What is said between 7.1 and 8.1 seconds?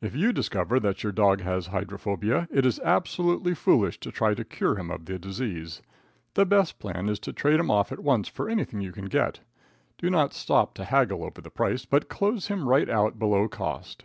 to trade him off at